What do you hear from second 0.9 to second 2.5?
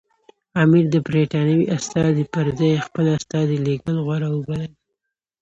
د برټانوي استازي پر